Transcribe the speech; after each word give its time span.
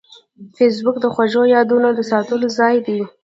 فېسبوک 0.55 0.95
د 1.01 1.05
خوږو 1.13 1.43
یادونو 1.55 1.87
د 1.93 1.99
ساتلو 2.11 2.47
ځای 2.57 2.75
دی 2.85 2.99